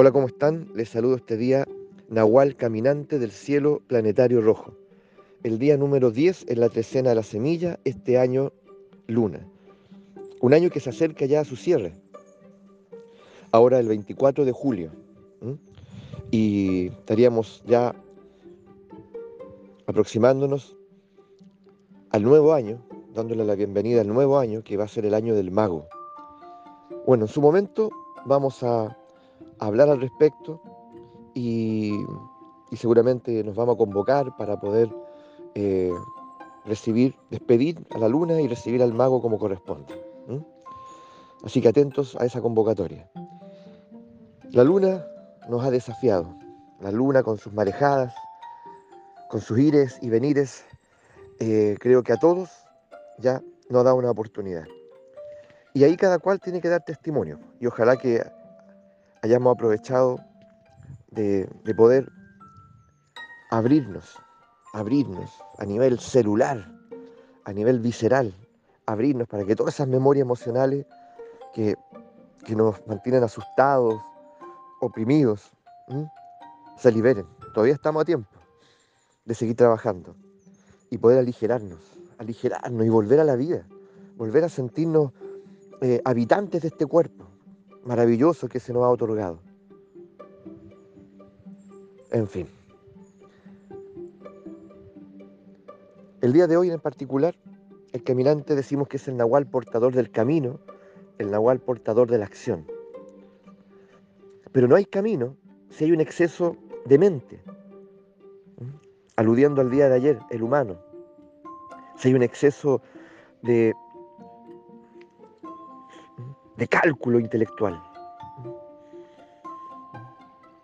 Hola, 0.00 0.12
¿cómo 0.12 0.28
están? 0.28 0.70
Les 0.76 0.90
saludo 0.90 1.16
este 1.16 1.36
día 1.36 1.66
Nahual 2.08 2.54
Caminante 2.54 3.18
del 3.18 3.32
Cielo 3.32 3.82
Planetario 3.88 4.40
Rojo. 4.40 4.72
El 5.42 5.58
día 5.58 5.76
número 5.76 6.12
10 6.12 6.44
en 6.50 6.60
la 6.60 6.68
trecena 6.68 7.08
de 7.08 7.16
la 7.16 7.24
semilla, 7.24 7.80
este 7.82 8.16
año 8.16 8.52
Luna. 9.08 9.44
Un 10.40 10.54
año 10.54 10.70
que 10.70 10.78
se 10.78 10.90
acerca 10.90 11.24
ya 11.24 11.40
a 11.40 11.44
su 11.44 11.56
cierre. 11.56 11.96
Ahora 13.50 13.80
el 13.80 13.88
24 13.88 14.44
de 14.44 14.52
julio. 14.52 14.92
Y 16.30 16.90
estaríamos 17.00 17.64
ya 17.66 17.92
aproximándonos 19.88 20.76
al 22.10 22.22
nuevo 22.22 22.52
año, 22.52 22.80
dándole 23.14 23.44
la 23.44 23.56
bienvenida 23.56 24.02
al 24.02 24.06
nuevo 24.06 24.38
año, 24.38 24.62
que 24.62 24.76
va 24.76 24.84
a 24.84 24.88
ser 24.88 25.06
el 25.06 25.14
año 25.14 25.34
del 25.34 25.50
mago. 25.50 25.88
Bueno, 27.04 27.24
en 27.24 27.28
su 27.28 27.40
momento 27.40 27.90
vamos 28.26 28.62
a 28.62 28.96
hablar 29.58 29.88
al 29.88 30.00
respecto 30.00 30.60
y, 31.34 31.92
seguramente 32.76 33.42
nos 33.44 33.56
vamos 33.56 33.74
a 33.74 33.78
convocar 33.78 34.36
para 34.36 34.60
poder 34.60 34.94
eh, 35.54 35.92
recibir, 36.64 37.14
despedir 37.30 37.86
a 37.94 37.98
la 37.98 38.08
luna 38.08 38.40
y 38.40 38.48
recibir 38.48 38.82
al 38.82 38.92
mago 38.92 39.22
como 39.22 39.38
corresponde. 39.38 39.94
Así 41.44 41.60
que 41.60 41.68
atentos 41.68 42.16
a 42.16 42.24
esa 42.24 42.40
convocatoria. 42.40 43.08
La 44.50 44.64
luna 44.64 45.06
nos 45.48 45.64
ha 45.64 45.70
desafiado. 45.70 46.34
La 46.80 46.90
luna 46.90 47.22
con 47.22 47.38
sus 47.38 47.52
marejadas, 47.52 48.14
con 49.28 49.40
sus 49.40 49.58
ires 49.58 49.98
y 50.02 50.10
venires, 50.10 50.64
eh, 51.38 51.76
creo 51.78 52.02
que 52.02 52.12
a 52.12 52.16
todos 52.16 52.50
ya 53.18 53.40
nos 53.70 53.84
da 53.84 53.94
una 53.94 54.10
oportunidad. 54.10 54.64
Y 55.74 55.84
ahí 55.84 55.96
cada 55.96 56.18
cual 56.18 56.40
tiene 56.40 56.60
que 56.60 56.68
dar 56.68 56.84
testimonio. 56.84 57.38
Y 57.60 57.66
ojalá 57.66 57.96
que 57.96 58.22
hayamos 59.22 59.54
aprovechado 59.54 60.18
de, 61.10 61.48
poder 61.76 62.10
abrirnos, 63.50 64.16
abrirnos 64.72 65.30
a 65.58 65.64
nivel 65.64 65.98
celular, 65.98 66.70
a 67.44 67.52
nivel 67.52 67.80
visceral, 67.80 68.34
abrirnos 68.86 69.26
para 69.28 69.44
que 69.44 69.56
todas 69.56 69.74
esas 69.74 69.88
memorias 69.88 70.22
emocionales 70.22 70.86
que, 71.54 71.76
nos 72.48 72.86
mantienen 72.86 73.22
asustados, 73.22 74.00
oprimidos, 74.80 75.52
se 76.78 76.90
liberen. 76.90 77.26
Todavía 77.52 77.74
estamos 77.74 78.00
a 78.02 78.04
tiempo 78.06 78.30
de 79.26 79.34
seguir 79.34 79.54
trabajando 79.54 80.16
y 80.88 80.96
poder 80.96 81.18
aligerarnos, 81.18 81.78
aligerarnos 82.16 82.86
y 82.86 82.88
volver 82.88 83.20
a 83.20 83.24
la 83.24 83.36
vida, 83.36 83.66
volver 84.16 84.44
a 84.44 84.48
sentirnos 84.48 85.12
eh, 85.82 86.00
habitantes 86.04 86.62
de 86.62 86.68
este 86.68 86.86
cuerpo, 86.86 87.17
maravilloso 87.88 88.50
que 88.50 88.60
se 88.60 88.74
nos 88.74 88.84
ha 88.84 88.90
otorgado. 88.90 89.40
En 92.10 92.28
fin. 92.28 92.46
El 96.20 96.34
día 96.34 96.46
de 96.46 96.58
hoy 96.58 96.70
en 96.70 96.80
particular, 96.80 97.34
el 97.92 98.04
caminante 98.04 98.54
decimos 98.54 98.88
que 98.88 98.98
es 98.98 99.08
el 99.08 99.16
nahual 99.16 99.46
portador 99.46 99.94
del 99.94 100.10
camino, 100.10 100.60
el 101.16 101.30
nahual 101.30 101.60
portador 101.60 102.10
de 102.10 102.18
la 102.18 102.26
acción. 102.26 102.66
Pero 104.52 104.68
no 104.68 104.76
hay 104.76 104.84
camino 104.84 105.34
si 105.70 105.84
hay 105.84 105.92
un 105.92 106.02
exceso 106.02 106.56
de 106.84 106.98
mente, 106.98 107.40
aludiendo 109.16 109.62
al 109.62 109.70
día 109.70 109.88
de 109.88 109.94
ayer, 109.94 110.18
el 110.28 110.42
humano. 110.42 110.76
Si 111.96 112.08
hay 112.08 112.14
un 112.14 112.22
exceso 112.22 112.82
de 113.40 113.74
de 116.58 116.66
cálculo 116.66 117.20
intelectual. 117.20 117.80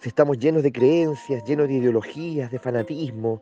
Si 0.00 0.08
estamos 0.08 0.38
llenos 0.38 0.62
de 0.62 0.72
creencias, 0.72 1.44
llenos 1.44 1.68
de 1.68 1.74
ideologías, 1.74 2.50
de 2.50 2.58
fanatismo, 2.58 3.40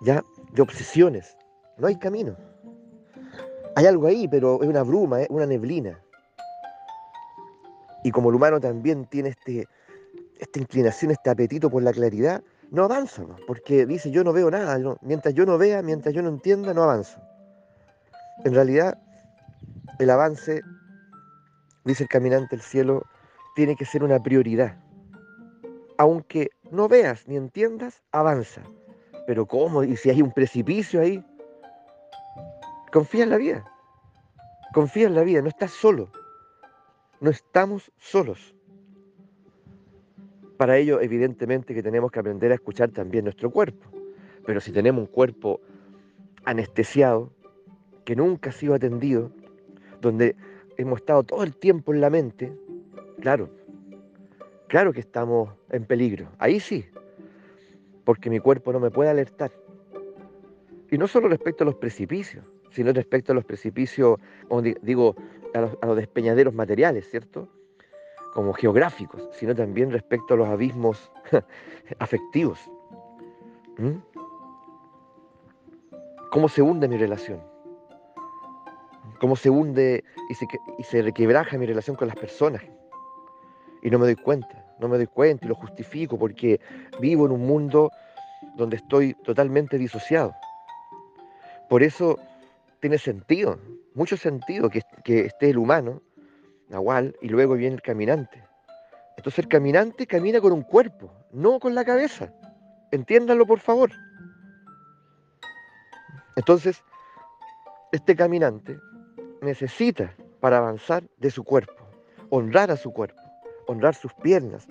ya, 0.00 0.24
de 0.52 0.62
obsesiones, 0.62 1.36
no 1.76 1.86
hay 1.86 1.96
camino. 1.96 2.34
Hay 3.76 3.86
algo 3.86 4.06
ahí, 4.06 4.26
pero 4.26 4.62
es 4.62 4.68
una 4.68 4.82
bruma, 4.82 5.20
es 5.20 5.28
una 5.28 5.44
neblina. 5.46 6.00
Y 8.02 8.10
como 8.10 8.30
el 8.30 8.36
humano 8.36 8.58
también 8.58 9.04
tiene 9.04 9.28
este, 9.28 9.68
esta 10.38 10.58
inclinación, 10.58 11.10
este 11.10 11.28
apetito 11.28 11.68
por 11.68 11.82
la 11.82 11.92
claridad, 11.92 12.42
no 12.70 12.84
avanza, 12.84 13.22
porque 13.46 13.84
dice 13.84 14.10
yo 14.10 14.24
no 14.24 14.32
veo 14.32 14.50
nada, 14.50 14.96
mientras 15.02 15.34
yo 15.34 15.44
no 15.44 15.58
vea, 15.58 15.82
mientras 15.82 16.14
yo 16.14 16.22
no 16.22 16.30
entienda, 16.30 16.72
no 16.72 16.84
avanzo. 16.84 17.20
En 18.44 18.54
realidad, 18.54 18.98
el 19.98 20.10
avance 20.10 20.62
dice 21.86 22.02
el 22.02 22.08
caminante 22.08 22.56
del 22.56 22.62
cielo, 22.62 23.06
tiene 23.54 23.76
que 23.76 23.84
ser 23.84 24.04
una 24.04 24.22
prioridad. 24.22 24.76
Aunque 25.96 26.50
no 26.70 26.88
veas 26.88 27.26
ni 27.26 27.36
entiendas, 27.36 28.02
avanza. 28.12 28.62
Pero 29.26 29.46
¿cómo? 29.46 29.82
¿Y 29.82 29.96
si 29.96 30.10
hay 30.10 30.20
un 30.20 30.32
precipicio 30.32 31.00
ahí? 31.00 31.24
Confía 32.92 33.24
en 33.24 33.30
la 33.30 33.38
vida. 33.38 33.64
Confía 34.74 35.06
en 35.06 35.14
la 35.14 35.22
vida, 35.22 35.40
no 35.40 35.48
estás 35.48 35.70
solo. 35.70 36.10
No 37.20 37.30
estamos 37.30 37.90
solos. 37.96 38.54
Para 40.58 40.76
ello, 40.76 41.00
evidentemente 41.00 41.74
que 41.74 41.82
tenemos 41.82 42.10
que 42.10 42.18
aprender 42.18 42.52
a 42.52 42.56
escuchar 42.56 42.90
también 42.90 43.24
nuestro 43.24 43.50
cuerpo. 43.50 43.86
Pero 44.44 44.60
si 44.60 44.72
tenemos 44.72 45.00
un 45.00 45.06
cuerpo 45.06 45.60
anestesiado, 46.44 47.32
que 48.04 48.16
nunca 48.16 48.50
ha 48.50 48.52
sido 48.52 48.74
atendido, 48.74 49.32
donde 50.00 50.36
hemos 50.76 51.00
estado 51.00 51.22
todo 51.22 51.42
el 51.42 51.56
tiempo 51.56 51.92
en 51.92 52.00
la 52.00 52.10
mente, 52.10 52.52
claro, 53.20 53.48
claro 54.68 54.92
que 54.92 55.00
estamos 55.00 55.50
en 55.70 55.84
peligro. 55.84 56.28
Ahí 56.38 56.60
sí, 56.60 56.84
porque 58.04 58.30
mi 58.30 58.38
cuerpo 58.38 58.72
no 58.72 58.80
me 58.80 58.90
puede 58.90 59.10
alertar. 59.10 59.50
Y 60.90 60.98
no 60.98 61.08
solo 61.08 61.28
respecto 61.28 61.64
a 61.64 61.66
los 61.66 61.74
precipicios, 61.74 62.44
sino 62.70 62.92
respecto 62.92 63.32
a 63.32 63.34
los 63.34 63.44
precipicios, 63.44 64.18
como 64.48 64.62
digo, 64.62 65.16
a 65.54 65.86
los, 65.86 65.96
despeñaderos 65.96 66.54
materiales, 66.54 67.08
¿cierto? 67.10 67.48
Como 68.34 68.52
geográficos, 68.52 69.28
sino 69.32 69.54
también 69.54 69.90
respecto 69.90 70.34
a 70.34 70.36
los 70.36 70.48
abismos 70.48 71.10
afectivos. 71.98 72.58
¿Cómo 76.30 76.48
se 76.48 76.62
hunde 76.62 76.86
mi 76.88 76.96
relación? 76.96 77.40
Cómo 79.20 79.36
se 79.36 79.50
hunde 79.50 80.04
y 80.28 80.34
se, 80.34 80.46
y 80.78 81.02
requebraja 81.02 81.58
mi 81.58 81.66
relación 81.66 81.96
con 81.96 82.08
las 82.08 82.16
personas. 82.16 82.62
Y 83.82 83.90
no 83.90 83.98
me 83.98 84.06
doy 84.06 84.16
cuenta, 84.16 84.64
no 84.78 84.88
me 84.88 84.96
doy 84.96 85.06
cuenta 85.06 85.44
y 85.44 85.48
lo 85.48 85.54
justifico 85.54 86.18
porque 86.18 86.60
vivo 87.00 87.26
en 87.26 87.32
un 87.32 87.46
mundo 87.46 87.90
donde 88.56 88.76
estoy 88.76 89.14
totalmente 89.24 89.78
disociado. 89.78 90.34
Por 91.68 91.82
eso 91.82 92.18
tiene 92.80 92.98
sentido, 92.98 93.58
mucho 93.94 94.16
sentido 94.16 94.70
que, 94.70 94.82
que 95.04 95.26
esté 95.26 95.50
el 95.50 95.58
humano, 95.58 96.02
Nahual, 96.68 97.16
y 97.22 97.28
luego 97.28 97.54
viene 97.54 97.76
el 97.76 97.82
caminante. 97.82 98.42
Entonces 99.16 99.40
el 99.40 99.48
caminante 99.48 100.06
camina 100.06 100.40
con 100.40 100.52
un 100.52 100.62
cuerpo, 100.62 101.12
no 101.32 101.58
con 101.58 101.74
la 101.74 101.84
cabeza. 101.84 102.32
Entiéndanlo 102.92 103.46
por 103.46 103.60
favor. 103.60 103.90
Entonces, 106.36 106.82
este 107.92 108.14
caminante 108.14 108.78
necesita 109.40 110.14
para 110.40 110.58
avanzar 110.58 111.04
de 111.18 111.30
su 111.30 111.44
cuerpo, 111.44 111.74
honrar 112.30 112.70
a 112.70 112.76
su 112.76 112.92
cuerpo, 112.92 113.20
honrar 113.66 113.94
sus 113.94 114.12
piernas. 114.14 114.68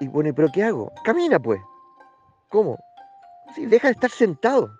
Y 0.00 0.08
bueno, 0.08 0.32
¿pero 0.34 0.48
qué 0.52 0.62
hago? 0.62 0.92
Camina 1.04 1.38
pues. 1.38 1.60
¿Cómo? 2.48 2.78
Sí, 3.54 3.66
deja 3.66 3.88
de 3.88 3.92
estar 3.92 4.10
sentado, 4.10 4.70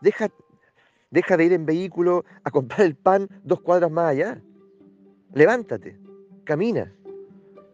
deja, 0.00 0.28
deja 1.10 1.36
de 1.36 1.44
ir 1.44 1.52
en 1.52 1.66
vehículo 1.66 2.24
a 2.42 2.50
comprar 2.50 2.82
el 2.82 2.96
pan 2.96 3.28
dos 3.42 3.60
cuadras 3.60 3.90
más 3.90 4.10
allá. 4.10 4.40
Levántate, 5.32 5.98
camina, 6.44 6.92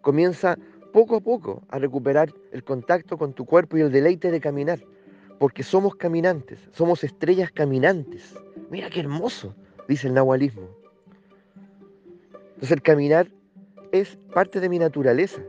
comienza 0.01 0.57
poco 0.93 1.17
a 1.17 1.21
poco 1.21 1.63
a 1.69 1.79
recuperar 1.79 2.33
el 2.53 2.65
contacto 2.65 3.17
con 3.17 3.33
tu 3.33 3.45
cuerpo 3.45 3.77
y 3.77 3.83
el 3.83 3.93
deleite 3.93 4.31
de 4.31 4.41
caminar, 4.41 4.81
porque 5.39 5.63
somos 5.63 5.95
caminantes, 5.95 6.59
somos 6.73 7.05
estrellas 7.05 7.51
caminantes. 7.53 8.37
Mira 8.71 8.91
qué 8.91 9.01
hermoso, 9.01 9.55
dice 9.89 10.09
el 10.09 10.15
nahualismo. 10.15 10.80
Entonces 12.61 12.77
el 12.77 12.83
caminar 12.83 13.27
es 13.91 14.19
parte 14.35 14.61
de 14.61 14.69
mi 14.69 14.79
naturaleza. 14.79 15.41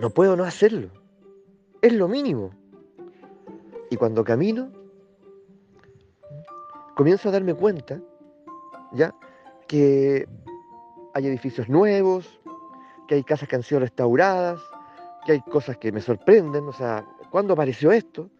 No 0.00 0.08
puedo 0.08 0.34
no 0.34 0.44
hacerlo. 0.44 0.88
Es 1.82 1.92
lo 1.92 2.08
mínimo. 2.08 2.52
Y 3.90 3.96
cuando 3.96 4.24
camino, 4.24 4.72
comienzo 6.96 7.28
a 7.28 7.32
darme 7.32 7.52
cuenta, 7.52 8.00
¿ya? 8.92 9.14
Que 9.68 10.26
hay 11.12 11.26
edificios 11.26 11.68
nuevos, 11.68 12.40
que 13.06 13.16
hay 13.16 13.22
casas 13.22 13.46
que 13.46 13.56
han 13.56 13.62
sido 13.62 13.80
restauradas, 13.80 14.58
que 15.26 15.32
hay 15.32 15.40
cosas 15.42 15.76
que 15.76 15.92
me 15.92 16.00
sorprenden, 16.00 16.66
o 16.66 16.72
sea, 16.72 17.06
¿cuándo 17.30 17.52
apareció 17.52 17.92
esto? 17.92 18.30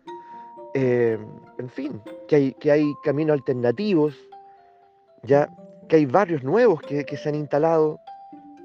Eh, 0.73 1.19
en 1.59 1.69
fin, 1.69 2.01
que 2.27 2.37
hay, 2.37 2.55
que 2.55 2.73
hay 2.73 2.95
caminos 3.05 3.35
alternativos, 3.35 4.17
ya 5.25 5.55
que 5.93 5.97
hay 5.97 6.07
barrios 6.07 6.43
nuevos 6.43 6.81
que, 6.81 7.05
se 7.19 7.29
han 7.29 7.35
instalado 7.35 8.01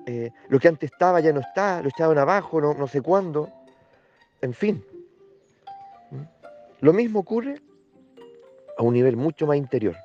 eh, 0.05 0.31
lo 0.47 0.61
que 0.61 0.69
antes 0.69 0.89
estaba 0.89 1.19
ya 1.19 1.33
no 1.33 1.41
está, 1.41 1.81
lo 1.81 1.89
echaban 1.89 2.17
abajo, 2.17 2.61
no, 2.61 2.73
no 2.73 2.87
sé 2.87 3.01
cuándo, 3.01 3.51
en 4.39 4.53
fin. 4.53 4.81
¿Mm? 6.09 6.21
Lo 6.79 6.93
mismo 6.93 7.19
ocurre 7.19 7.61
a 8.77 8.81
un 8.81 8.93
nivel 8.93 9.17
mucho 9.17 9.45
más 9.45 9.57
interior, 9.57 9.97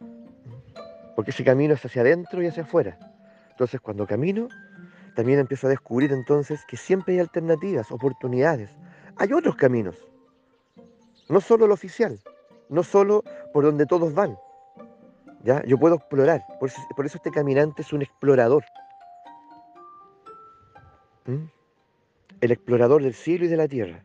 ¿Mm? 0.00 1.14
porque 1.16 1.30
ese 1.30 1.44
camino 1.44 1.72
es 1.72 1.82
hacia 1.82 2.02
adentro 2.02 2.42
y 2.42 2.48
hacia 2.48 2.64
afuera. 2.64 2.98
Entonces 3.52 3.80
cuando 3.80 4.06
camino, 4.06 4.48
también 5.16 5.38
empiezo 5.38 5.66
a 5.66 5.70
descubrir 5.70 6.12
entonces 6.12 6.60
que 6.68 6.76
siempre 6.76 7.14
hay 7.14 7.20
alternativas, 7.20 7.90
oportunidades. 7.90 8.68
Hay 9.16 9.32
otros 9.32 9.56
caminos, 9.56 9.96
no 11.30 11.40
solo 11.40 11.64
el 11.64 11.72
oficial, 11.72 12.20
no 12.68 12.82
solo 12.82 13.24
por 13.54 13.64
donde 13.64 13.86
todos 13.86 14.12
van. 14.12 14.36
¿Ya? 15.44 15.62
Yo 15.64 15.78
puedo 15.78 15.96
explorar, 15.96 16.42
por 16.58 16.68
eso, 16.68 16.80
por 16.96 17.06
eso 17.06 17.16
este 17.16 17.30
caminante 17.30 17.82
es 17.82 17.92
un 17.92 18.02
explorador. 18.02 18.64
¿Mm? 21.26 21.44
El 22.40 22.52
explorador 22.52 23.02
del 23.02 23.14
cielo 23.14 23.44
y 23.44 23.48
de 23.48 23.56
la 23.56 23.68
tierra. 23.68 24.02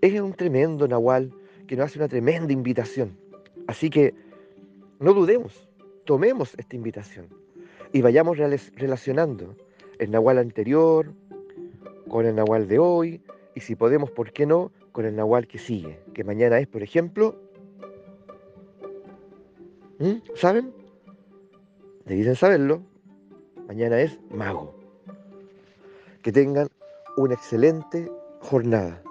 Es 0.00 0.20
un 0.20 0.34
tremendo 0.34 0.86
Nahual 0.86 1.32
que 1.66 1.76
nos 1.76 1.86
hace 1.86 1.98
una 1.98 2.08
tremenda 2.08 2.52
invitación. 2.52 3.18
Así 3.66 3.90
que 3.90 4.14
no 5.00 5.12
dudemos, 5.12 5.68
tomemos 6.04 6.54
esta 6.56 6.76
invitación 6.76 7.28
y 7.92 8.02
vayamos 8.02 8.38
relacionando 8.38 9.56
el 9.98 10.10
Nahual 10.10 10.38
anterior 10.38 11.12
con 12.08 12.26
el 12.26 12.34
Nahual 12.34 12.68
de 12.68 12.78
hoy 12.78 13.20
y 13.54 13.60
si 13.60 13.74
podemos, 13.74 14.10
¿por 14.10 14.32
qué 14.32 14.46
no?, 14.46 14.70
con 14.92 15.04
el 15.04 15.16
Nahual 15.16 15.46
que 15.46 15.58
sigue, 15.58 15.98
que 16.14 16.24
mañana 16.24 16.58
es, 16.58 16.66
por 16.66 16.82
ejemplo, 16.82 17.40
¿Mm? 19.98 20.14
¿saben? 20.34 20.72
Deben 22.04 22.36
saberlo, 22.36 22.82
mañana 23.66 24.00
es 24.00 24.18
mago. 24.30 24.74
Que 26.22 26.32
tengan 26.32 26.68
una 27.16 27.34
excelente 27.34 28.10
jornada. 28.40 29.02